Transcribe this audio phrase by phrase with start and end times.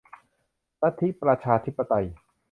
[0.81, 2.05] ลัทธิประชาธิปไตย